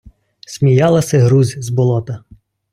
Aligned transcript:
сміяласи 0.51 1.17
грузь 1.17 1.57
з 1.59 1.69
болота 1.69 2.23